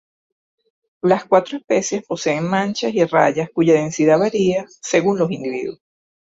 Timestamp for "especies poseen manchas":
1.59-2.91